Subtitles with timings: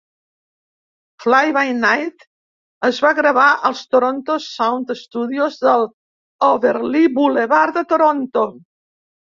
[1.25, 2.25] "Fly by Night"
[2.89, 5.89] es va gravar als Toronto Sound Studios del
[6.51, 8.51] Overlea Boulevard de Toronto.